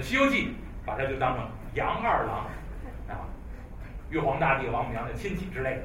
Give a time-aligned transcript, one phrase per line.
[0.02, 0.46] 《西游记》
[0.86, 2.46] 把它就当成杨二郎
[3.08, 3.26] 啊，
[4.10, 5.80] 玉皇大帝、王母娘娘亲戚之类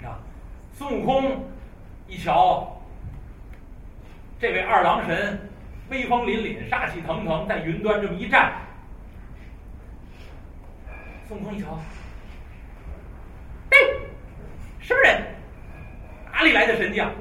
[0.00, 0.18] 的啊。
[0.72, 1.48] 孙悟空
[2.08, 2.82] 一瞧，
[4.38, 5.50] 这位二郎神
[5.88, 8.52] 威风凛凛、杀气腾腾，在云端这么一站，
[11.28, 11.78] 孙悟空一瞧，
[13.70, 13.76] 嘿，
[14.80, 15.22] 什么人？
[16.32, 17.12] 哪里来的神将？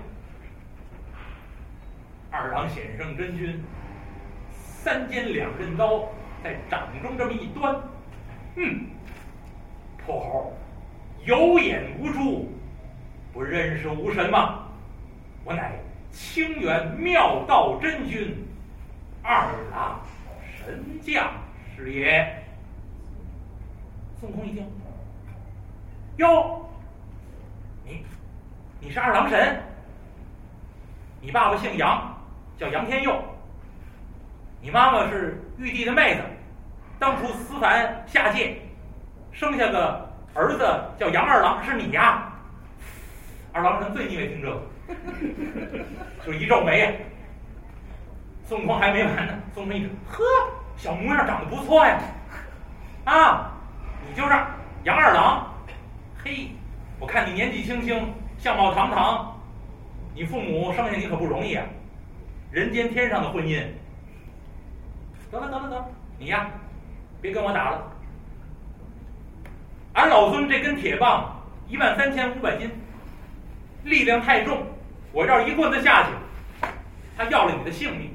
[2.32, 3.62] 二郎显圣真君，
[4.84, 6.10] 三尖两刃刀
[6.44, 7.80] 在掌中这么一端，
[8.56, 8.88] 哼，
[10.04, 10.54] 破猴，
[11.24, 12.50] 有眼无珠，
[13.32, 14.68] 不认识吾神吗？
[15.44, 15.74] 我乃
[16.12, 18.36] 清源妙道真君，
[19.22, 20.02] 二郎
[20.58, 21.32] 神将
[21.78, 22.44] 是也。
[24.20, 24.68] 孙悟空一听，
[26.18, 26.68] 哟，
[27.86, 28.04] 你
[28.80, 29.62] 你是二郎神？
[31.22, 32.18] 你爸爸姓杨？
[32.58, 33.24] 叫杨天佑，
[34.62, 36.22] 你妈妈是玉帝的妹子，
[37.00, 38.56] 当初思凡下界，
[39.32, 40.64] 生下个儿子
[41.00, 42.32] 叫杨二郎，是你呀？
[43.52, 44.62] 二郎神最腻歪听这个，
[46.24, 46.96] 就一皱眉。
[48.46, 50.24] 孙悟空还没完呢，孙悟空一看，呵，
[50.78, 52.00] 小模样长得不错呀，
[53.06, 53.52] 啊，
[54.08, 54.34] 你就是
[54.84, 55.52] 杨二郎，
[56.24, 56.52] 嘿，
[57.00, 59.42] 我看你年纪轻轻，相貌堂堂，
[60.14, 61.66] 你父母生下你可不容易啊。
[62.52, 63.66] 人间天上的婚姻，
[65.32, 66.50] 得了得了得了，你呀，
[67.22, 67.90] 别跟我打了。
[69.94, 72.70] 俺老孙这根铁棒一万三千五百斤，
[73.86, 74.66] 力量太重，
[75.14, 76.10] 我这一棍子下去，
[77.18, 78.14] 他要了你的性命。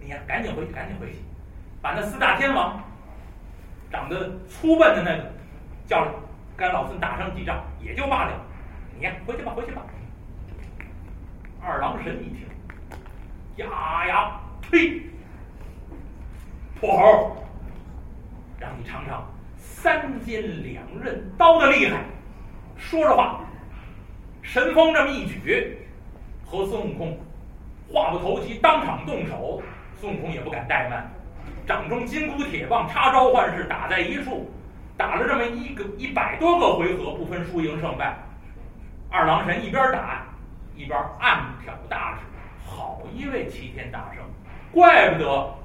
[0.00, 1.18] 你呀，赶紧回去，赶紧回去，
[1.82, 2.82] 把那四大天王
[3.90, 5.30] 长得粗笨的那个
[5.86, 6.10] 叫来，
[6.56, 8.32] 跟俺老孙打上几仗也就罢了。
[8.96, 9.82] 你呀，回去吧，回去吧。
[11.62, 12.46] 二郎神一听。
[13.56, 14.40] 呀呀！
[14.62, 15.02] 呸！
[16.78, 17.36] 泼猴，
[18.58, 22.04] 让你尝尝三尖两刃刀的厉害。
[22.76, 23.40] 说着话，
[24.42, 25.78] 神风这么一举，
[26.44, 27.18] 和孙悟空
[27.90, 29.62] 话不投机，当场动手。
[29.98, 31.10] 孙悟空也不敢怠慢，
[31.66, 34.50] 掌中金箍铁棒插招唤式打在一处，
[34.98, 38.14] 打了这么一个一百多个回合，不分输赢胜败。
[39.10, 40.26] 二郎神一边打
[40.76, 42.18] 一边暗挑大指。
[42.66, 44.22] 好一位齐天大圣，
[44.72, 45.55] 怪不得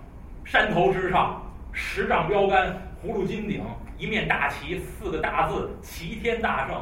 [0.44, 1.41] 山头之上
[1.72, 3.63] 十丈标杆、葫芦金顶、
[3.97, 6.75] 一面大旗、四个大字“齐天大圣”。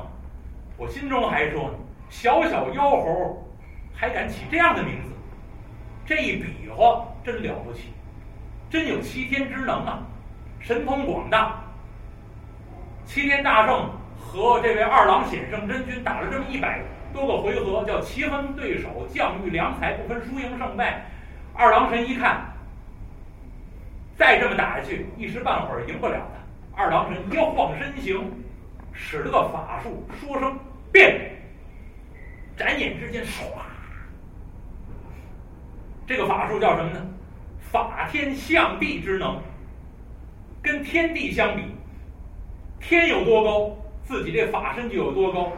[0.77, 1.71] 我心中还说，
[2.09, 3.45] 小小妖猴
[3.93, 5.11] 还敢起这样的名字，
[6.05, 7.93] 这一比划真了不起，
[8.69, 9.99] 真有齐天之能啊，
[10.59, 11.61] 神通广大。
[13.05, 16.81] 齐天大圣和这位二郎显圣真君打了这么一百。
[17.11, 21.05] 多个回合叫棋逢对手，将遇良才，不分输赢胜败。
[21.55, 22.45] 二郎神一看，
[24.19, 26.83] 再这么打下去，一时半会儿赢不了他。
[26.83, 28.21] 二郎神一晃身形，
[28.91, 30.59] 使了个法术，说声
[30.91, 31.31] 变，
[32.57, 33.43] 眨眼之间，唰，
[36.05, 37.07] 这个法术叫什么呢？
[37.71, 39.41] 法天象地之能。
[40.61, 41.63] 跟天地相比，
[42.81, 45.53] 天有多高，自己这法身就有多高。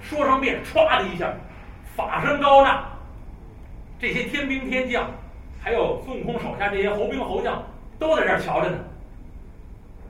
[0.00, 1.34] 说声变，唰的一下，
[1.96, 2.88] 法身高大，
[3.98, 5.10] 这些天兵天将，
[5.68, 7.62] 还有孙悟空手下这些猴兵猴将，
[7.98, 8.78] 都在这儿瞧着呢。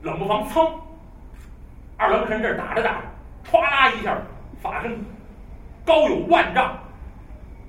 [0.03, 0.71] 冷不防，噌，
[1.97, 3.01] 二郎神这儿打着打着，
[3.51, 4.17] 歘啦一下，
[4.61, 5.03] 法身
[5.83, 6.79] 高有万丈，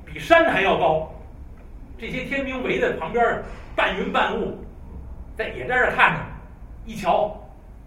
[0.06, 1.12] 比山还要高。
[1.98, 3.42] 这些天兵围在旁边，
[3.74, 4.56] 半云半雾，
[5.36, 6.20] 在也在这看着。
[6.86, 7.36] 一瞧，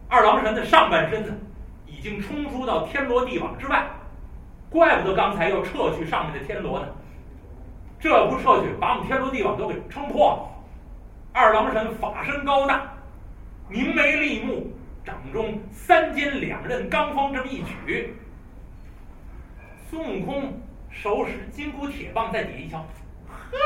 [0.10, 1.32] 二郎神的上半身子
[1.88, 3.86] 已经冲出到天罗地网之外。
[4.70, 6.88] 怪不得刚才要撤去上面的天罗呢，
[8.04, 10.50] 这不撤去，把我们天罗地网都给撑破了。
[11.32, 12.92] 二郎神法身高大，
[13.70, 14.74] 明眉立目，
[15.06, 18.14] 掌中三尖两刃钢锋这么一举。
[19.90, 22.80] 孙悟空手使金箍铁棒在底下一瞧，
[23.30, 23.58] 呵，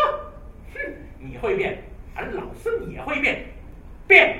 [0.71, 0.79] 哼，
[1.17, 1.81] 你会变，
[2.13, 3.43] 俺老孙也会变，
[4.05, 4.37] 变，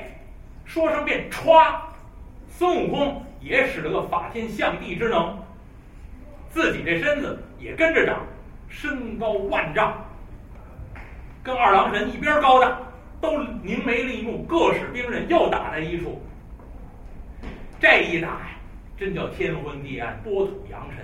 [0.64, 1.76] 说声变，歘，
[2.48, 5.40] 孙悟空也使了个法天象地之能。
[6.52, 8.22] 自己这身子也跟着长，
[8.70, 9.94] 身高万丈，
[11.44, 12.78] 跟二郎神一边高大，
[13.22, 16.22] 都凝眉立目，各使兵刃，又打在一处。
[17.80, 18.50] 这一打呀，
[18.98, 20.98] 真叫天昏地暗，波土扬尘，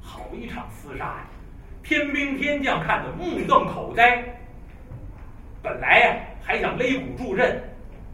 [0.00, 1.26] 好一场厮杀呀！
[1.82, 4.24] 天兵天将看得目瞪口呆，
[5.62, 7.62] 本来呀还想擂鼓助阵，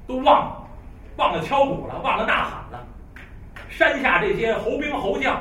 [0.06, 0.68] 都忘了，
[1.16, 2.86] 忘了敲鼓了，忘了呐喊了。
[3.68, 5.40] 山下这些猴兵猴将。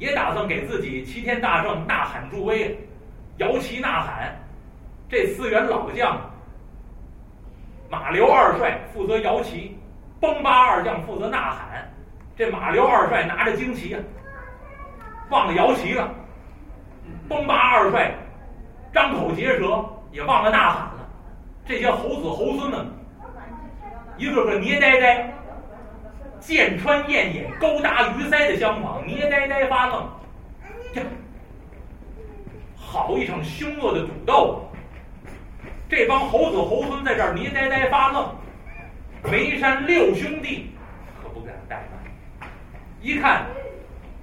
[0.00, 2.76] 也打算给自己齐天大圣呐喊助威，
[3.36, 4.34] 摇旗呐喊。
[5.10, 6.18] 这四员老将
[7.90, 9.76] 马刘二帅负责摇旗，
[10.18, 11.86] 崩巴二将负责呐喊。
[12.34, 14.00] 这马刘二帅拿着旌旗啊，
[15.28, 16.08] 忘了摇旗了；
[17.28, 18.14] 崩巴二帅
[18.94, 21.08] 张口结舌，也忘了呐喊了。
[21.66, 22.86] 这些猴子猴孙们，
[24.16, 25.30] 一个个捏呆呆，
[26.40, 30.02] 剑穿燕眼，勾搭鱼腮的相仿，捏呆呆发愣。
[30.94, 31.02] 呀，
[32.76, 34.66] 好一场凶恶的赌斗！
[35.88, 38.34] 这帮猴子猴孙在这儿捏呆呆发愣，
[39.30, 40.70] 眉山六兄弟
[41.22, 42.50] 可不敢怠慢。
[43.00, 43.46] 一看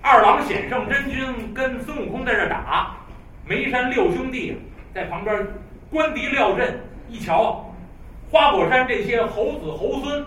[0.02, 2.98] 二郎显圣真君跟孙悟空在这打，
[3.46, 4.58] 眉山六兄弟
[4.94, 5.48] 在旁边
[5.92, 6.81] 观敌料阵。
[7.10, 7.74] 一瞧，
[8.30, 10.25] 花果山这些猴子猴孙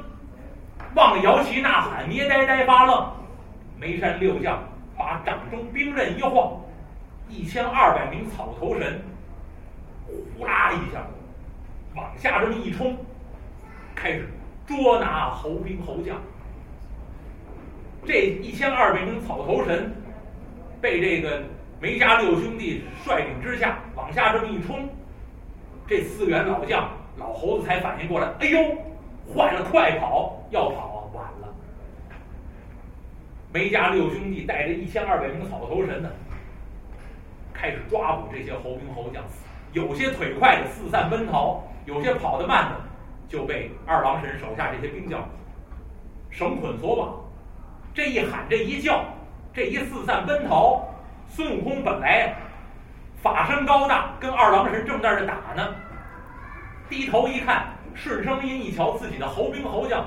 [0.95, 3.11] 望摇旗呐喊，捏呆呆发愣。
[3.79, 4.63] 眉山六将
[4.97, 6.61] 把掌中兵刃一晃，
[7.29, 9.01] 一千二百名草头神
[10.07, 11.01] 呼啦一下。
[11.95, 12.97] 往下这么一冲，
[13.95, 14.29] 开始
[14.67, 16.17] 捉拿猴兵猴将。
[18.07, 19.93] 这一千二百名草头神
[20.81, 21.43] 被这个
[21.81, 24.89] 梅家六兄弟率领之下往下这么一冲，
[25.87, 28.59] 这四员老将老猴子才反应过来，哎呦，
[29.35, 30.40] 坏了，快跑！
[30.50, 31.49] 要跑啊，晚了。
[33.52, 36.11] 梅家六兄弟带着一千二百名草头神呢，
[37.52, 39.25] 开始抓捕这些猴兵猴将，
[39.73, 41.62] 有些腿快的四散奔逃。
[41.87, 42.76] 有些跑得慢的，
[43.26, 45.26] 就被二郎神手下这些兵将
[46.29, 47.19] 绳捆索绑。
[47.94, 49.02] 这一喊，这一叫，
[49.52, 50.87] 这一四散奔逃。
[51.26, 52.35] 孙悟空本来
[53.23, 55.75] 法身高大，跟二郎神正在这打呢。
[56.88, 60.05] 低头一看，顺声音一瞧，自己的猴兵猴将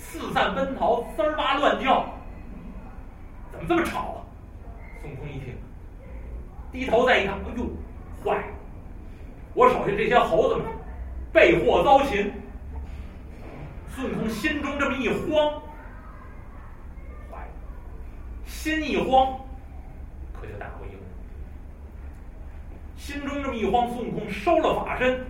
[0.00, 2.04] 四散奔逃，滋儿哇乱叫，
[3.52, 4.18] 怎么这么吵啊？
[5.02, 5.54] 孙悟空一听，
[6.72, 7.66] 低头再一看，哎呦，
[8.24, 8.54] 坏了！
[9.54, 10.64] 我手下这些猴子们。
[11.32, 12.32] 被祸遭擒，
[13.94, 15.62] 孙悟空心中这么一慌，
[17.30, 17.52] 坏了，
[18.46, 19.38] 心一慌，
[20.32, 20.98] 可就打不赢。
[22.96, 25.24] 心中这么一慌，孙悟空收了法身，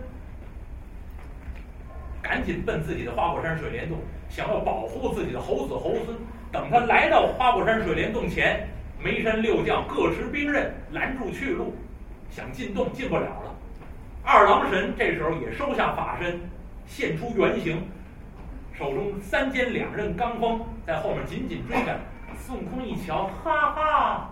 [2.22, 3.99] 赶紧奔自己的花果山水帘洞，
[4.31, 6.17] 想要保护自己的猴子猴孙。
[6.50, 8.67] 等他来到花果山水帘洞前，
[9.03, 11.75] 梅山六将各持兵刃拦住去路，
[12.31, 13.55] 想进洞进不了了。
[14.25, 16.41] 二郎神这时候也收下法身，
[16.87, 17.82] 现出原形，
[18.73, 22.00] 手中三尖两刃罡风在后面紧紧追赶。
[22.37, 24.31] 孙悟空一瞧，哈哈，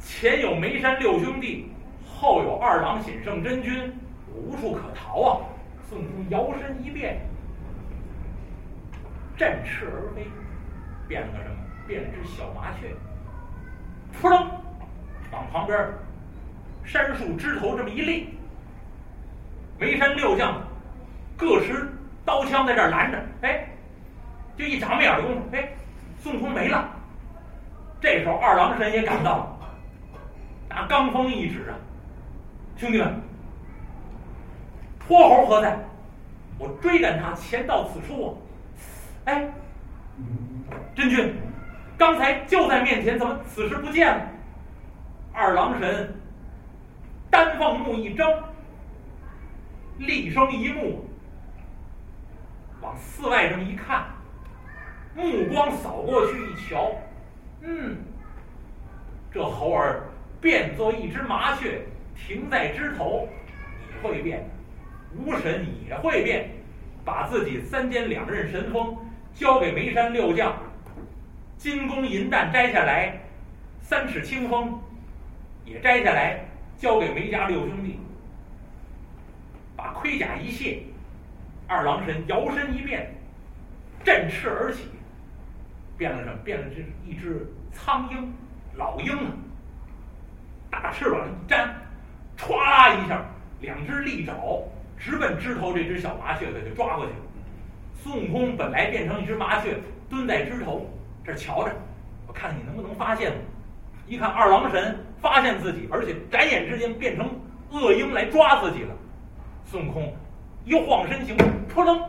[0.00, 1.70] 前有梅山六兄弟，
[2.04, 3.92] 后有二郎显圣真君，
[4.34, 5.40] 无处可逃啊！
[5.88, 7.20] 孙悟空摇身一变，
[9.36, 10.26] 振翅而飞，
[11.06, 11.56] 变了个什么？
[11.86, 12.92] 变了只小麻雀，
[14.12, 14.50] 扑棱
[15.30, 15.88] 往旁边。
[16.84, 18.28] 山树枝头这么一立，
[19.76, 20.62] 梅山六将
[21.36, 21.88] 各持
[22.24, 23.68] 刀枪在这儿拦着，哎，
[24.56, 25.68] 就一眨眼的功夫，哎，
[26.18, 26.88] 孙悟空没了。
[28.00, 29.58] 这时候二郎神也赶到了，
[30.68, 31.74] 拿罡风一指啊，
[32.76, 33.20] 兄弟们，
[35.06, 35.78] 泼猴何在？
[36.58, 38.30] 我追赶他，前到此处啊！
[39.26, 39.52] 哎，
[40.94, 41.34] 真君，
[41.98, 44.22] 刚才就在面前，怎么此时不见了？
[45.32, 46.14] 二郎神。
[47.28, 48.26] 丹凤目一睁，
[49.98, 51.04] 厉声一目，
[52.80, 54.06] 往寺外这么一看，
[55.14, 56.92] 目光扫过去一瞧，
[57.60, 57.98] 嗯，
[59.30, 60.04] 这猴儿
[60.40, 61.82] 变作一只麻雀，
[62.14, 63.28] 停在枝头，
[63.88, 64.48] 你会变，
[65.18, 66.50] 巫神也会变，
[67.04, 68.96] 把自己三尖两刃神锋
[69.34, 70.54] 交给眉山六将，
[71.56, 73.20] 金弓银弹摘下来，
[73.80, 74.80] 三尺清风
[75.64, 76.40] 也摘下来。
[76.78, 77.98] 交给梅家六兄弟，
[79.74, 80.82] 把盔甲一卸，
[81.66, 83.14] 二郎神摇身一变，
[84.04, 84.82] 振翅而起，
[85.96, 86.36] 变了什么？
[86.44, 88.30] 变了只一只苍鹰，
[88.74, 89.32] 老鹰啊！
[90.70, 91.74] 大翅膀一扇，
[92.36, 93.24] 歘一下，
[93.62, 94.34] 两只利爪
[94.98, 97.18] 直奔枝头这只小麻雀，给它抓过去了。
[98.02, 99.76] 孙悟空本来变成一只麻雀，
[100.08, 100.88] 蹲在枝头
[101.24, 101.74] 这瞧着，
[102.26, 103.36] 我看看你能不能发现我。
[104.06, 107.28] 一看二郎神发现自己，而且眨眼之间变成
[107.70, 108.94] 恶鹰来抓自己了。
[109.64, 110.14] 孙悟空
[110.64, 111.36] 一晃身形，
[111.68, 112.00] 扑棱，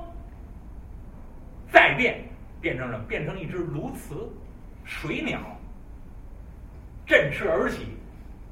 [1.72, 2.24] 再变，
[2.62, 3.04] 变成什么？
[3.08, 4.30] 变成一只鸬鹚，
[4.84, 5.40] 水鸟，
[7.08, 7.88] 振翅而起，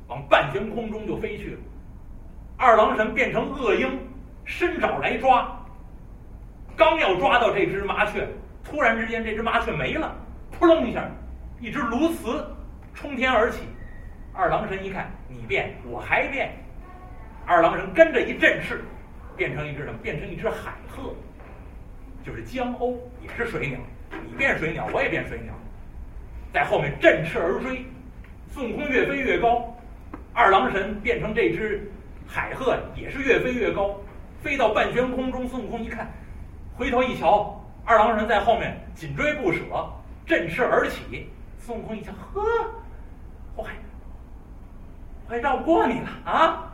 [0.07, 1.59] 往半悬空中就飞去了。
[2.57, 3.99] 二郎神变成恶鹰，
[4.45, 5.59] 伸爪来抓，
[6.77, 8.27] 刚要抓到这只麻雀，
[8.63, 10.15] 突然之间这只麻雀没了，
[10.51, 11.03] 扑棱一下，
[11.59, 12.43] 一只鸬鹚。
[12.93, 13.59] 冲天而起，
[14.33, 16.53] 二郎神一看，你变，我还变。
[17.45, 18.85] 二郎神跟着一阵势，
[19.35, 19.97] 变成一只什么？
[20.01, 21.13] 变成一只海鹤，
[22.23, 23.79] 就是江鸥，也是水鸟。
[24.25, 25.53] 你变水鸟，我也变水鸟，
[26.53, 27.85] 在后面振翅而追。
[28.47, 29.75] 孙悟空越飞越高，
[30.33, 31.91] 二郎神变成这只
[32.25, 33.99] 海鹤，也是越飞越高，
[34.45, 35.47] 飞到半悬空中。
[35.47, 36.07] 孙悟空一看，
[36.77, 39.59] 回头一瞧，二郎神在后面紧追不舍，
[40.23, 41.27] 振翅而起。
[41.57, 42.43] 孙悟空一瞧，呵，
[43.55, 43.73] 我还
[45.25, 46.71] 我还绕不过你了啊！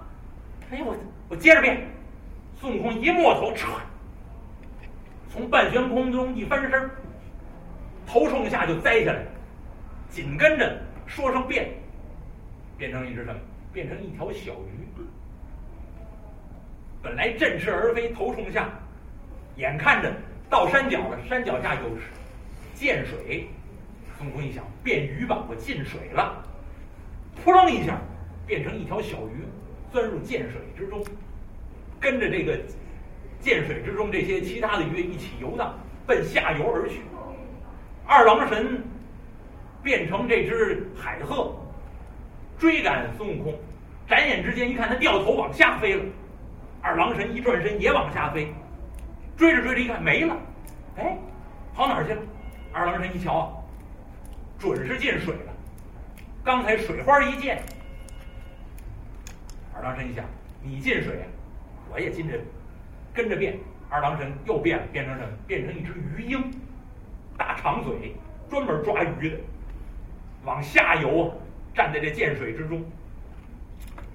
[0.69, 0.93] 哎呀，我
[1.29, 1.87] 我接着变。
[2.59, 3.67] 孙悟空一摸头，唰，
[5.29, 6.89] 从半悬空中一翻身，
[8.05, 9.23] 头冲下就栽下来，
[10.09, 11.71] 紧跟着说声变，
[12.77, 13.39] 变成一只什么？
[13.71, 14.80] 变成一条小鱼。
[17.03, 18.69] 本来振翅而飞，头冲下，
[19.55, 20.13] 眼看着
[20.49, 21.81] 到山脚了，山脚下有
[22.75, 23.47] 涧水。
[24.17, 26.43] 孙悟空一想，变鱼吧，我进水了，
[27.43, 27.99] 扑棱一下，
[28.45, 29.43] 变成一条小鱼，
[29.91, 31.03] 钻入涧水之中。
[31.99, 32.59] 跟着这个
[33.39, 35.73] 涧水之中这些其他的鱼一起游荡，
[36.05, 37.01] 奔下游而去。
[38.05, 38.83] 二郎神
[39.81, 41.55] 变成这只海鹤，
[42.59, 43.59] 追赶孙悟空。
[44.07, 46.03] 眨眼之间，一看他掉头往下飞了。
[46.81, 48.53] 二郎神一转身也往下飞，
[49.37, 50.35] 追着追着一看没了，
[50.97, 51.17] 哎，
[51.75, 52.21] 跑哪儿去了？
[52.73, 53.53] 二郎神一瞧啊，
[54.57, 55.53] 准是进水了。
[56.43, 57.61] 刚才水花一溅，
[59.75, 60.25] 二郎神一想，
[60.61, 61.25] 你进水。
[61.93, 62.39] 我也跟着
[63.13, 63.59] 跟着变，
[63.89, 65.29] 二郎神又变了，变成什么？
[65.45, 66.41] 变成一只鱼鹰，
[67.37, 68.15] 大长嘴，
[68.49, 69.37] 专门抓鱼的，
[70.45, 71.35] 往下游啊，
[71.75, 72.81] 站在这涧水之中，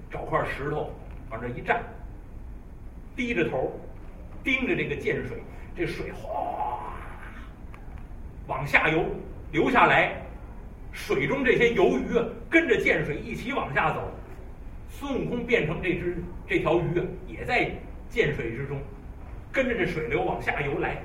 [0.09, 0.91] 找块石头
[1.29, 1.83] 往这一站，
[3.17, 3.77] 低着头
[4.43, 5.41] 盯着这个涧水，
[5.75, 6.93] 这水哗
[8.45, 9.03] 往下游
[9.51, 10.13] 流下来，
[10.93, 14.09] 水中这些游鱼啊，跟着涧水一起往下走。
[14.89, 17.69] 孙悟空变成这只这条鱼啊，也在
[18.09, 18.79] 涧水之中，
[19.51, 21.01] 跟着这水流往下游来。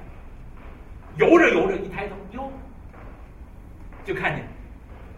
[1.17, 2.53] 游着游着，一抬头，哟，
[4.05, 4.47] 就看见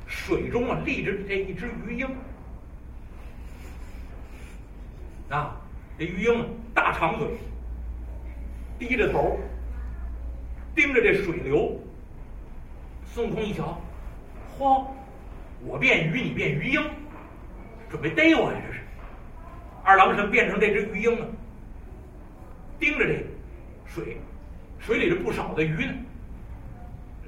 [0.07, 2.09] 水中啊立着这一只鱼鹰。
[5.29, 5.61] 啊，
[5.99, 7.29] 这鱼鹰大长嘴，
[8.79, 9.39] 低着头，
[10.75, 11.81] 盯着这水流。
[13.07, 13.81] 孙悟空一瞧，
[14.59, 14.85] 嚯，
[15.65, 16.83] 我变鱼，你变鱼鹰。
[17.89, 18.61] 准备逮我呀！
[18.67, 18.81] 这是
[19.85, 21.27] 二郎神变成这只鱼鹰了，
[22.81, 23.25] 盯着这
[23.87, 24.17] 水，
[24.81, 25.93] 水里这不少的鱼呢。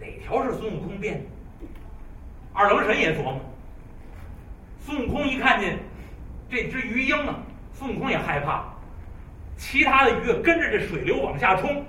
[0.00, 1.25] 哪条是孙悟空变的？
[2.52, 3.40] 二郎神也琢磨。
[4.80, 5.78] 孙悟空一看见
[6.50, 7.40] 这只鱼鹰啊，
[7.78, 8.64] 孙悟空也害怕。
[9.59, 11.85] 其他的鱼跟着这水流往下冲。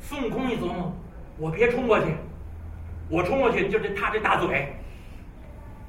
[0.00, 0.92] 孙悟空一琢磨，
[1.38, 2.06] 我别冲过去，
[3.08, 4.68] 我冲过去就这他这大嘴，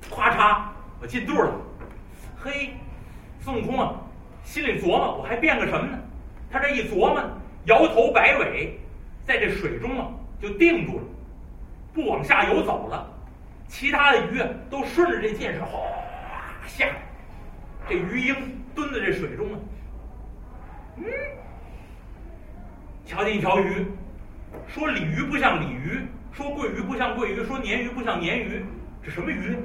[0.09, 0.61] 咵嚓。
[1.01, 1.51] 我进肚了，
[2.37, 2.73] 嘿，
[3.41, 3.93] 孙悟空啊，
[4.43, 5.97] 心里琢磨，我还变个什么呢？
[6.49, 7.21] 他这一琢磨，
[7.65, 8.79] 摇头摆尾，
[9.25, 10.07] 在这水中啊
[10.41, 11.03] 就定住了，
[11.93, 13.05] 不往下游走了。
[13.67, 15.79] 其他的鱼都顺着这箭水哗
[16.65, 16.95] 下来，
[17.89, 18.35] 这鱼鹰
[18.75, 19.59] 蹲在这水中啊，
[20.97, 21.05] 嗯，
[23.03, 23.83] 瞧见一条鱼，
[24.67, 25.99] 说鲤鱼不像鲤鱼，
[26.31, 28.63] 说桂鱼不像桂鱼，说鲶鱼不像鲶鱼，
[29.03, 29.57] 这什么鱼？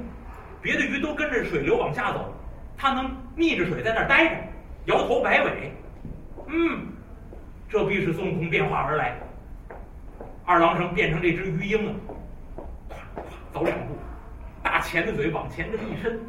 [0.59, 2.33] 别的鱼都跟着水流往下走，
[2.75, 4.41] 它能逆着水在那儿待着，
[4.85, 5.71] 摇头摆尾。
[6.47, 6.87] 嗯，
[7.69, 9.19] 这必是孙悟空变化而来。
[10.45, 11.93] 二郎神变成这只鱼鹰了，
[12.89, 13.21] 咵咵
[13.53, 13.95] 走两步，
[14.63, 16.19] 大钳子嘴往前这么一伸，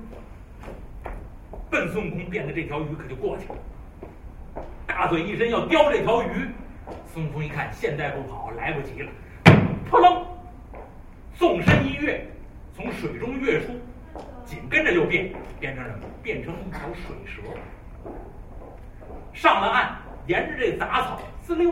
[1.71, 4.65] 奔孙悟空变的这条鱼可就过去了。
[4.87, 6.49] 大嘴一伸要叼这条鱼，
[7.13, 9.11] 孙悟空一看现在不跑来不及了，
[9.91, 10.25] 扑棱，
[11.35, 12.27] 纵身一跃，
[12.75, 13.73] 从水中跃出。
[14.45, 15.99] 紧跟着就变，变成什么？
[16.23, 17.43] 变成一条水蛇，
[19.33, 19.97] 上了岸，
[20.29, 21.69] 沿着这杂草滋溜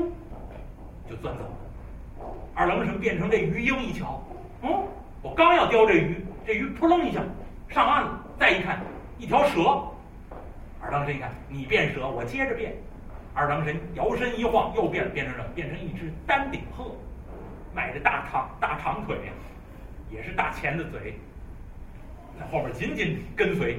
[1.09, 2.27] 就钻走了。
[2.53, 4.21] 二郎神变成这鱼鹰一瞧，
[4.63, 4.83] 嗯，
[5.23, 7.21] 我刚要叼这鱼，这鱼扑棱一下
[7.69, 8.21] 上岸了。
[8.41, 8.83] 再一看，
[9.19, 9.83] 一条蛇。
[10.81, 12.75] 二郎神一看，你变蛇，我接着变。
[13.33, 15.49] 二郎神摇身一晃，又变了，变成什么？
[15.55, 16.95] 变成一只丹顶鹤，
[17.75, 19.17] 迈着大长大长腿，
[20.11, 21.19] 也是大钳子嘴。
[22.39, 23.79] 在后面紧紧跟随，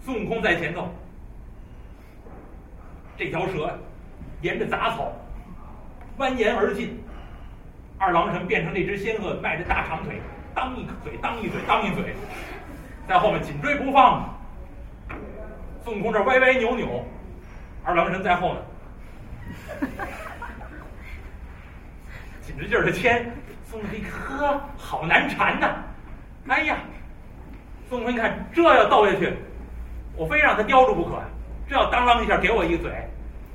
[0.00, 0.88] 孙悟空在前头，
[3.16, 3.78] 这条蛇
[4.42, 5.12] 沿着杂草
[6.18, 7.00] 蜿蜒而进，
[7.98, 10.20] 二郎神变成那只仙鹤，迈着大长腿，
[10.54, 12.14] 当一嘴当一嘴当一嘴，
[13.06, 14.32] 在后面紧追不放。
[15.84, 17.04] 孙悟空这歪歪扭扭，
[17.84, 18.62] 二郎神在后面，
[22.40, 23.30] 紧着劲儿的牵。
[23.64, 25.74] 孙悟空一看，呵，好难缠呐！
[26.48, 26.78] 哎呀，
[27.88, 29.36] 孙悟空一看，这要斗下去，
[30.16, 31.24] 我非让他叼住不可呀！
[31.68, 32.90] 这要当啷一下给我一嘴，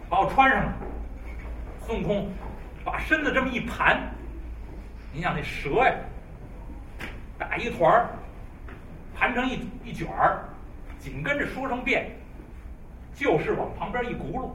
[0.10, 0.74] 把我穿上了。
[1.86, 2.32] 孙悟空
[2.84, 4.00] 把身子这么一盘，
[5.12, 5.96] 你想那蛇呀，
[7.40, 8.10] 打一团儿，
[9.20, 10.46] 盘成一一卷儿，
[10.98, 12.10] 紧跟着说成变，
[13.14, 14.50] 就是往旁边一轱辘。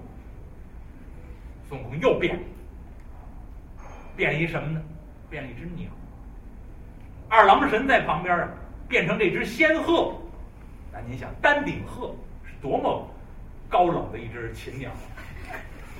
[1.68, 2.40] 孙悟空又变，
[4.16, 4.80] 变一什么呢？
[5.28, 5.90] 变了一只鸟。
[7.28, 8.48] 二郎神在旁边啊，
[8.88, 10.14] 变成这只仙鹤。
[10.90, 13.06] 那您想，丹顶鹤是多么
[13.68, 14.90] 高冷的一只禽鸟，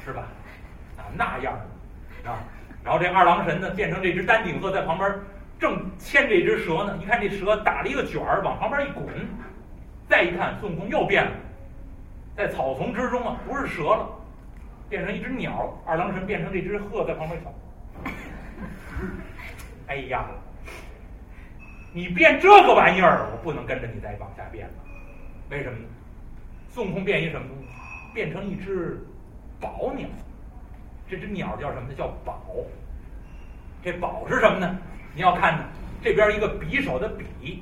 [0.04, 0.28] 是吧？
[0.96, 1.52] 啊，那样
[2.24, 2.38] 的啊。
[2.82, 5.10] 然后这二郎神呢，变成这只丹顶鹤，在旁边
[5.58, 6.96] 正牵这只蛇呢。
[7.02, 9.06] 一看这蛇打了一个卷儿，往旁边一滚。
[10.08, 11.32] 再一看，孙悟空又变了，
[12.36, 14.08] 在草丛之中啊，不是蛇了，
[14.88, 15.72] 变成一只鸟。
[15.86, 17.52] 二郎神变成这只鹤，在旁边瞧。
[19.88, 20.26] 哎呀！
[21.92, 24.74] 你变这个玩意儿，我不能跟着你再往下变了。
[25.48, 25.84] 为什么呢？
[26.68, 27.68] 孙悟空变一什么东西？
[28.12, 29.00] 变成一只
[29.60, 30.08] 宝鸟。
[31.08, 31.94] 这只鸟叫什么呢？
[31.96, 32.42] 叫宝。
[33.82, 34.76] 这宝是什么呢？
[35.14, 35.64] 你要看呢，
[36.02, 37.08] 这边一个匕首的
[37.40, 37.58] 匕，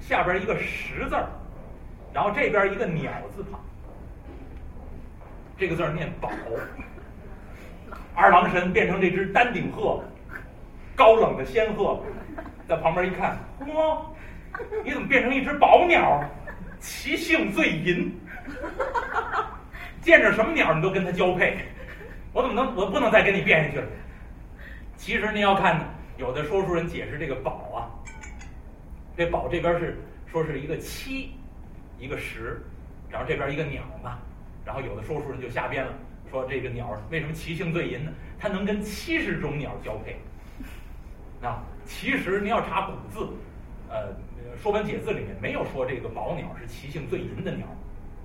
[0.00, 1.26] 下边一个十字儿，
[2.12, 3.60] 然后这边一个鸟字旁。
[5.56, 6.30] 这个字儿念宝。
[8.14, 10.02] 二郎神变成这只丹顶鹤，
[10.96, 12.02] 高冷的仙鹤。
[12.66, 14.00] 在旁边一看，嚯，
[14.84, 16.22] 你怎么变成一只宝鸟？
[16.80, 18.12] 其性最淫，
[20.00, 21.58] 见着什么鸟你都跟它交配。
[22.32, 23.86] 我怎么能，我不能再跟你变下去了？
[24.96, 25.84] 其实您要看呢，
[26.20, 27.88] 有的说书人解释这个宝啊，
[29.16, 29.96] 这宝这边是
[30.26, 31.32] 说是一个七，
[31.98, 32.60] 一个十，
[33.08, 34.18] 然后这边一个鸟嘛，
[34.62, 35.94] 然后有的说书人就瞎编了，
[36.30, 38.12] 说这个鸟为什么奇性最淫呢？
[38.38, 40.20] 它能跟七十种鸟交配。
[41.40, 43.26] 啊，其实您要查古字，
[43.88, 44.12] 呃，
[44.62, 47.66] 《说文解字》里面没有说这个宝鸟是奇性最淫的鸟，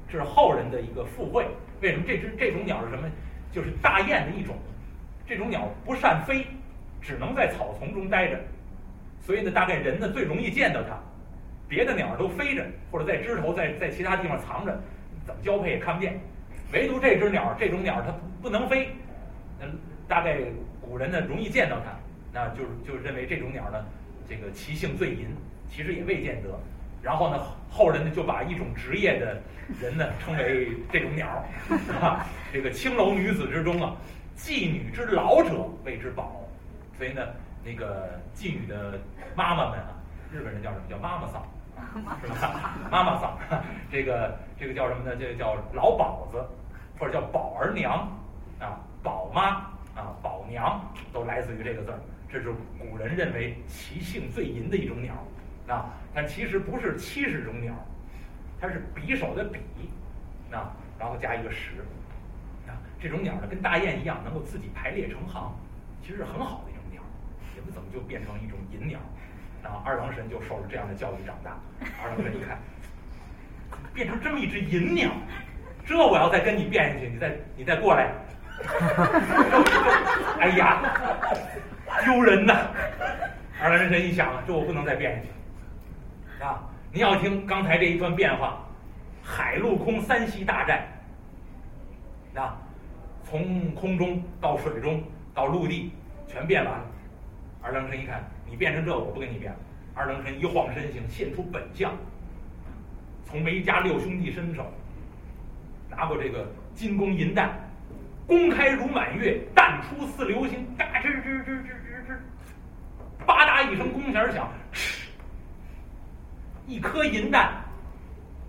[0.10, 1.48] 这是后人的一个附会。
[1.80, 3.10] 为什么这只这种鸟是什么？
[3.54, 4.54] 就是大雁的一种。
[5.26, 6.46] 这种鸟不善飞，
[7.06, 8.40] 只能在草丛中待着，
[9.22, 10.98] 所以呢，大概人呢最容易见到它。
[11.68, 14.76] 别的鸟都飞着，或者在枝头，在在其他地方藏着，
[15.26, 16.20] 怎么交配也看不见。
[16.74, 18.90] 唯独这只鸟，这种鸟它不能飞，
[19.60, 19.72] 嗯，
[20.08, 20.40] 大概
[20.82, 21.92] 古人呢容易见到它。
[22.34, 23.86] 那就是就认为这种鸟呢，
[24.28, 25.28] 这个其性最淫，
[25.70, 26.50] 其实也未见得。
[27.02, 27.40] 然后呢，
[27.70, 29.40] 后人呢就把一种职业的
[29.80, 31.46] 人呢称为这种鸟，
[32.02, 33.96] 啊，这个青楼女子之中啊，
[34.36, 36.42] 妓女之老者谓之宝。
[36.98, 37.22] 所以呢，
[37.64, 39.00] 那个妓女的
[39.36, 39.92] 妈妈们啊，
[40.32, 41.44] 日本人叫什么叫妈妈桑，
[42.22, 42.78] 是吧？
[42.90, 43.38] 妈妈桑，
[43.92, 45.16] 这个这个叫什么呢？
[45.16, 46.46] 这个叫老鸨子，
[46.98, 48.08] 或者叫宝儿娘，
[48.60, 49.58] 啊，宝妈
[49.94, 50.82] 啊，宝娘
[51.12, 52.00] 都来自于这个字儿。
[52.32, 55.14] 这是古人认为其性最淫的一种鸟，
[55.68, 57.74] 啊，但其实不是七十种鸟，
[58.60, 59.58] 它是匕首的匕，
[60.54, 61.82] 啊，然后加一个十，
[62.68, 65.54] 啊，这种鸟呢跟大雁一样，能够自己排列成行，
[66.02, 66.72] 其实是很好的
[67.74, 69.00] 怎么就变成一种淫鸟，
[69.64, 71.58] 啊，二郎神就受了这样的教育长大。
[72.04, 72.60] 二郎神一看，
[73.94, 75.12] 变成这么一只淫鸟，
[75.86, 78.12] 这我要再跟你变下去，你再你再过来，
[80.40, 80.82] 哎呀！
[82.04, 82.70] 丢人呐！
[83.62, 86.62] 二郎神一想啊，这我不能再变下去啊！
[86.92, 88.60] 你要听刚才这一段变化，
[89.24, 90.86] 海陆空三栖大战
[92.36, 92.58] 啊，
[93.24, 95.02] 从空中到水中
[95.34, 95.92] 到陆地
[96.28, 96.86] 全变完了。
[97.66, 99.58] 二郎神一看，你变成这，我不跟你变了。
[99.96, 101.92] 二郎神一晃身形，现出本相，
[103.26, 104.64] 从梅家六兄弟身上
[105.90, 107.50] 拿过这个金弓银弹，
[108.28, 113.26] 弓开如满月，弹出似流星，嘎吱吱吱吱吱吱。
[113.26, 115.08] 吧嗒一声弓弦响，嗤，
[116.68, 117.52] 一颗银弹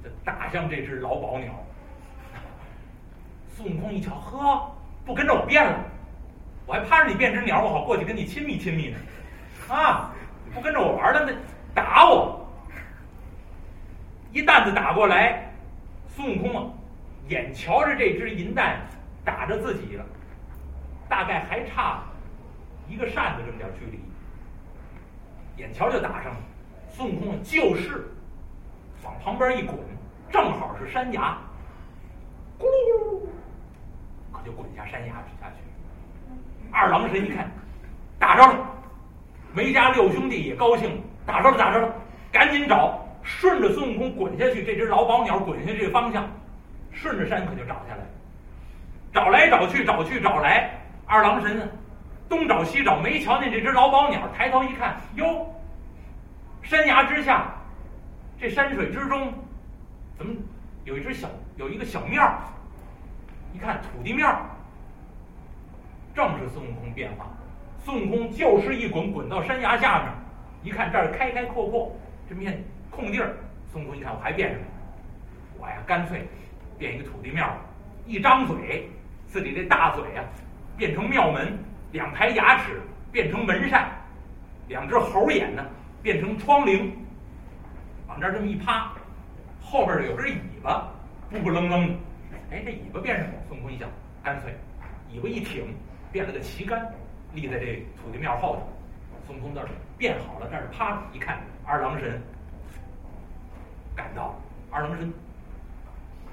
[0.04, 1.54] 就打向这只老宝鸟。
[3.56, 4.70] 孙悟空一瞧，呵，
[5.06, 5.82] 不跟着我变了，
[6.66, 8.98] 我还盼着你变只鸟，我好过去跟你亲密亲密呢。
[9.68, 10.12] 啊，
[10.52, 11.32] 不跟着我玩了，那
[11.72, 12.44] 打我！
[14.32, 15.52] 一弹子打过来，
[16.08, 16.72] 孙悟空啊，
[17.28, 18.80] 眼瞧着这只银弹
[19.24, 20.04] 打着自己了，
[21.08, 22.02] 大概还差
[22.88, 24.00] 一个扇子这么点距离。
[25.56, 26.38] 眼瞧就打上了，
[26.90, 28.08] 孙悟空就是
[29.04, 29.78] 往旁边一滚，
[30.30, 31.38] 正好是山崖，
[32.58, 33.20] 咕噜，
[34.32, 35.65] 可就滚下山崖下去。
[36.76, 37.50] 二郎神一看，
[38.18, 38.58] 打着了，
[39.54, 41.90] 梅家六兄弟也高兴，打着了，打着了，
[42.30, 46.30] 赶紧找，顺着孙悟空滚下去，这只老宝鸟滚下去的方向，
[46.92, 48.04] 顺着山可就找下来，
[49.10, 50.70] 找来找去，找去找来，
[51.06, 51.66] 二郎神？
[52.28, 54.28] 东找西找，没瞧见这只老宝鸟。
[54.36, 55.46] 抬头一看，哟，
[56.60, 57.54] 山崖之下，
[58.38, 59.32] 这山水之中，
[60.18, 60.34] 怎么
[60.84, 62.38] 有一只小有一个小庙，
[63.54, 64.38] 一看土地庙，
[66.16, 67.26] 正是孙悟空变化。
[67.84, 70.10] 孙悟空就是一滚，滚到山崖下面，
[70.62, 71.94] 一看这儿开开阔阔，
[72.26, 72.58] 这片
[72.90, 73.36] 空地儿，
[73.70, 74.64] 孙悟空一看我还变什么？
[75.58, 76.26] 我呀，干脆
[76.78, 77.58] 变一个土地庙儿，
[78.06, 78.88] 一张嘴，
[79.26, 80.24] 自己这大嘴呀，
[80.74, 81.58] 变成庙门，
[81.92, 82.80] 两排牙齿
[83.12, 83.90] 变成门扇，
[84.68, 85.66] 两只猴眼呢
[86.02, 86.90] 变成窗棂，
[88.08, 88.90] 往这儿这么一趴，
[89.60, 90.88] 后边有根尾巴，
[91.28, 91.94] 不不愣愣的。
[92.50, 93.32] 哎，这尾巴变什么？
[93.46, 93.86] 孙悟空一想，
[94.24, 94.54] 干脆
[95.12, 95.74] 尾巴一挺，
[96.16, 96.90] 变了个旗杆，
[97.34, 98.62] 立在这土地庙后头。
[99.26, 102.18] 孙悟空这儿变好了，这儿趴着，一看二郎神
[103.94, 104.34] 赶到，
[104.70, 105.12] 二郎神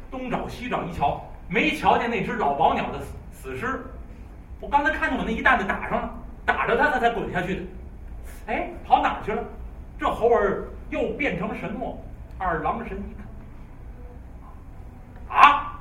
[0.10, 3.84] 东找西找，一瞧没瞧见那只老鸨鸟的死死尸。
[4.62, 6.14] 我刚才看见我那一担子打上了，
[6.46, 7.62] 打着它它才滚下去的。
[8.48, 9.44] 哎，跑哪去了？
[10.00, 12.02] 这猴儿又变成什么？
[12.38, 13.14] 二郎神一
[15.28, 15.78] 看，啊，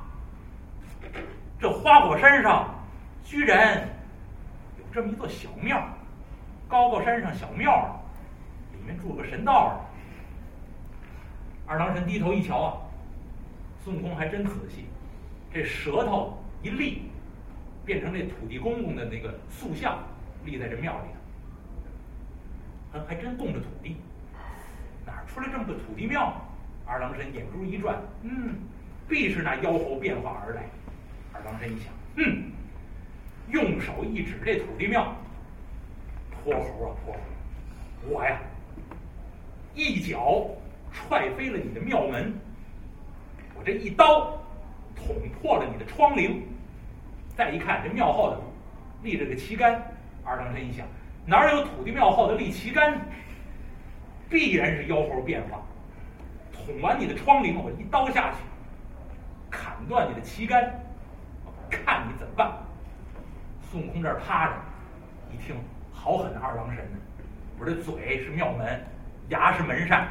[1.57, 2.67] 这花果山上
[3.23, 3.87] 居然
[4.93, 5.83] 这么一座小庙，
[6.67, 7.99] 高高山上小庙，
[8.73, 9.83] 里面住个神道。
[11.65, 12.77] 二郎神低头一瞧啊，
[13.83, 14.85] 孙悟空还真仔细，
[15.51, 17.09] 这舌头一立，
[17.83, 19.97] 变成那土地公公的那个塑像，
[20.45, 21.07] 立在这庙里
[22.91, 23.97] 头，还真供着土地。
[25.05, 26.33] 哪出来这么个土地庙？
[26.85, 28.55] 二郎神眼珠一转，嗯，
[29.07, 30.63] 必是那妖猴变化而来。
[31.33, 32.51] 二郎神一想，嗯，
[33.49, 35.15] 用手一指这土地庙，
[36.31, 37.19] 泼猴啊泼猴，
[38.09, 38.39] 我呀，
[39.75, 40.47] 一脚
[40.91, 42.33] 踹飞了你的庙门，
[43.55, 44.37] 我这一刀
[44.95, 46.41] 捅破了你的窗棂。
[47.35, 48.43] 再一看，这庙后头
[49.01, 49.81] 立着个旗杆。
[50.23, 50.85] 二郎神一想，
[51.25, 53.01] 哪有土地庙后头立旗杆？
[54.29, 55.61] 必然是妖猴变化。
[56.51, 58.37] 捅完你的窗棂，我一刀下去，
[59.49, 60.79] 砍断你的旗杆，
[61.69, 62.51] 看你怎么办。
[63.73, 64.53] 孙悟空这儿趴着，
[65.31, 65.55] 一听
[65.91, 66.97] 好狠的，二郎神呢？
[67.59, 68.79] 我这嘴是庙门，
[69.29, 70.09] 牙是门扇，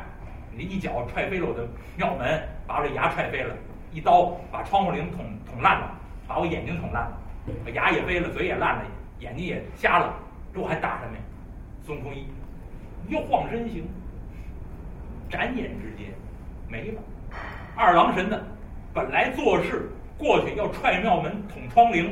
[0.51, 1.65] 你一脚踹飞了我的
[1.97, 3.55] 庙门，把我这牙踹飞了，
[3.93, 5.97] 一刀把窗户棂捅捅烂了，
[6.27, 7.17] 把我眼睛捅烂了，
[7.65, 8.85] 我牙也飞了，嘴也烂了，
[9.21, 10.13] 眼睛也瞎了，
[10.53, 11.23] 这我还打什么呀？
[11.87, 12.27] 孙悟空一
[13.09, 13.89] 一晃身形，
[15.31, 16.13] 眨眼之间。
[16.69, 17.01] 没了，
[17.77, 18.37] 二郎神呢？
[18.93, 22.11] 本来做事过去要踹庙门、捅窗棂、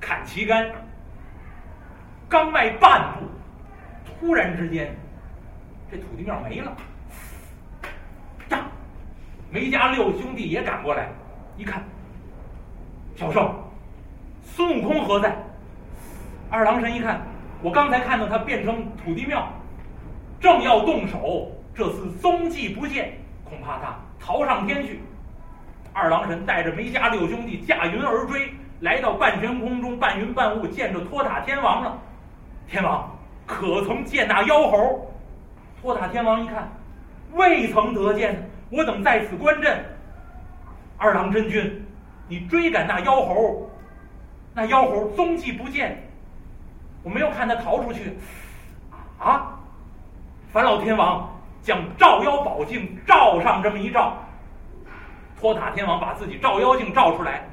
[0.00, 0.70] 砍旗杆，
[2.28, 3.26] 刚迈半步，
[4.04, 4.94] 突然之间，
[5.90, 6.76] 这土地庙没了。
[8.50, 8.66] 呀，
[9.50, 11.08] 梅家六兄弟也赶过来，
[11.56, 11.82] 一看，
[13.16, 13.54] 小圣，
[14.42, 15.36] 孙悟空何在？
[16.50, 17.20] 二郎神一看，
[17.62, 19.52] 我刚才看到他变成土地庙，
[20.40, 23.12] 正要动手，这次踪迹不见。
[23.44, 25.00] 恐怕他逃上天去。
[25.94, 31.98] 二郎神带着梅家六兄弟驾云而追，来到半悬空中，半云半雾见着托塔天王了。
[32.68, 33.10] 天王，
[33.46, 35.10] 可曾见那妖猴？
[35.80, 36.68] 托塔天王一看，
[37.32, 39.84] 未曾得见，我等在此观阵。
[40.96, 41.86] 二郎真君，
[42.28, 43.70] 你追赶那妖猴，
[44.54, 46.02] 那妖猴踪迹不见，
[47.02, 48.16] 我没有看他逃出去。
[49.18, 49.58] 啊，
[50.52, 51.28] 烦老天王。
[51.60, 54.16] 将照妖宝镜照上这么一照，
[55.38, 57.44] 托塔天王把自己照妖镜照出来，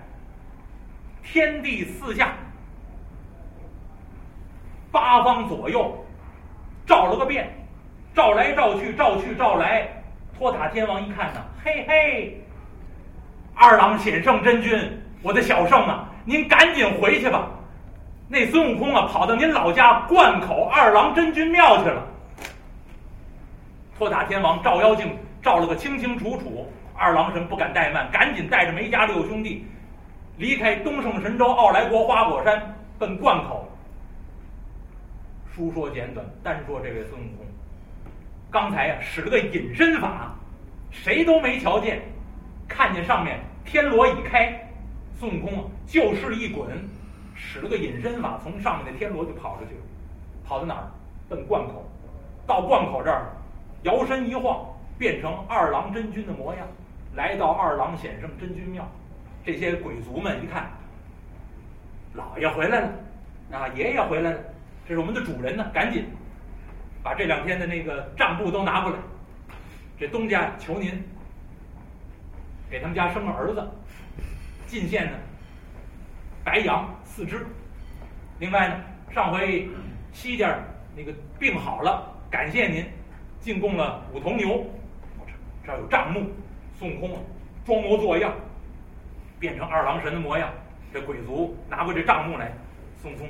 [1.25, 2.33] 天地四下，
[4.91, 6.05] 八方左右，
[6.85, 7.51] 照了个遍，
[8.13, 9.87] 照来照去，照去照来。
[10.37, 12.41] 托塔天王一看呢，嘿嘿，
[13.53, 17.47] 二郎显圣真君，我的小圣啊，您赶紧回去吧。
[18.27, 22.01] 那孙悟空啊，跑到您老家灌口二郎真君庙去了。
[23.97, 29.65] 托塔天王照妖镜照了个清清楚楚，二郎神不敢怠慢，赶紧带着梅家六兄弟
[30.37, 33.65] 离开东胜神州傲来国花果山，奔灌口。
[35.53, 37.45] 书说简短，单说这位孙悟空，
[38.51, 40.35] 刚才呀使了个隐身法，
[40.91, 42.01] 谁都没瞧见，
[42.67, 44.69] 看见上面天罗已开，
[45.17, 46.67] 孙悟空就势一滚，
[47.33, 49.81] 使了个隐身法，从上面的天罗就跑出去了，
[50.45, 50.91] 跑到哪儿？
[51.29, 51.85] 奔灌口，
[52.45, 53.31] 到灌口这儿。
[53.83, 54.65] 摇身一晃，
[54.97, 56.67] 变成二郎真君的模样，
[57.13, 58.85] 来到二郎显圣真君庙。
[59.45, 60.71] 这些鬼族们一看，
[62.13, 62.89] 老爷回来了，
[63.51, 64.39] 啊，爷爷回来了，
[64.87, 66.05] 这是我们的主人呢，赶紧
[67.03, 68.97] 把这两天的那个账簿都拿过来。
[69.99, 71.01] 这东家求您
[72.69, 73.63] 给他们家生个儿子，
[74.65, 75.17] 进献呢
[76.43, 77.45] 白羊四只。
[78.39, 78.81] 另外呢，
[79.13, 79.69] 上回
[80.11, 80.57] 西家
[80.95, 82.83] 那个病好了，感谢您。
[83.39, 84.65] 进贡了五头牛，
[85.63, 86.25] 这儿有账目。
[86.79, 87.23] 孙悟空
[87.63, 88.33] 装模作样，
[89.39, 90.49] 变成二郎神的模样。
[90.93, 92.51] 这鬼族拿过这账目来，
[93.01, 93.29] 孙悟空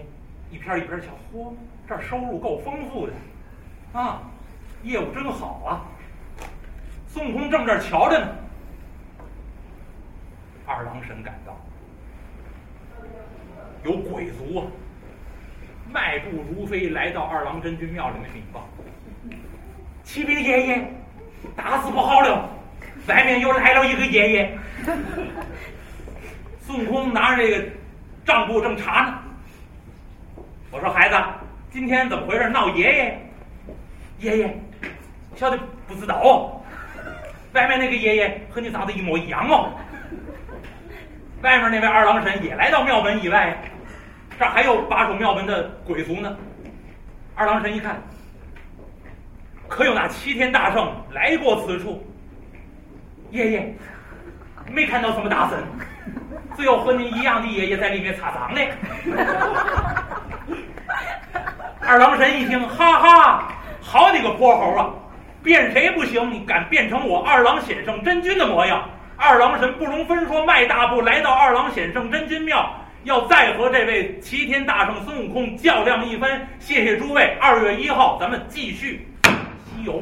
[0.51, 1.51] 一篇一篇瞧，嚯，
[1.89, 3.13] 这收入够丰富的，
[3.91, 4.21] 啊，
[4.83, 5.81] 业务真好啊！
[7.07, 8.27] 孙悟空正这儿瞧着呢，
[10.67, 11.57] 二郎神赶到，
[13.83, 14.67] 有鬼族啊，
[15.91, 18.67] 迈步如飞来到二郎真君庙里面禀报
[20.03, 20.87] ：“启禀爷爷，
[21.55, 22.47] 大事不好了，
[23.07, 24.57] 外面又来了一个爷爷。”
[26.65, 27.63] 孙悟空拿着这个
[28.25, 29.19] 账簿正查呢。
[30.71, 31.15] 我说：“孩子，
[31.71, 32.49] 今天怎么回事？
[32.49, 33.29] 闹爷爷？
[34.19, 34.59] 爷爷，
[35.35, 36.63] 小的不知道。
[37.53, 39.71] 外面那个爷爷和你长得一模一样哦。
[41.43, 43.55] 外面那位二郎神也来到庙门以外，
[44.39, 46.35] 这还有把守庙门的鬼族呢。
[47.35, 48.01] 二郎神一看，
[49.67, 52.03] 可有那齐天大圣来过此处？
[53.29, 53.75] 爷爷，
[54.71, 55.63] 没看到什么大神。”
[56.55, 58.59] 只有和您一样的爷爷在里面擦账呢。
[61.87, 63.47] 二郎神一听，哈哈，
[63.79, 64.89] 好你个泼猴啊！
[65.43, 66.33] 变谁不行？
[66.33, 68.89] 你敢变成我二郎显圣真君的模样？
[69.15, 72.67] 二郎神不容分说，迈大步来到二郎显圣真君庙，
[73.03, 76.47] 要再和这位齐天大圣孙悟空较量一番。
[76.59, 80.01] 谢谢诸位，二月一号咱们继续西游。